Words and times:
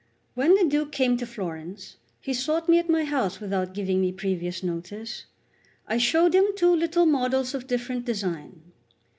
C 0.01 0.03
WHEN 0.33 0.55
the 0.55 0.65
Duke 0.65 0.91
came 0.91 1.15
to 1.17 1.27
Florence, 1.27 1.97
he 2.19 2.33
sought 2.33 2.67
me 2.67 2.79
at 2.79 2.89
my 2.89 3.03
house 3.03 3.39
without 3.39 3.75
giving 3.75 4.01
me 4.01 4.11
previous 4.11 4.63
notice. 4.63 5.25
I 5.87 5.99
showed 5.99 6.33
him 6.33 6.55
two 6.55 6.75
little 6.75 7.05
models 7.05 7.53
of 7.53 7.67
different 7.67 8.03
design. 8.05 8.63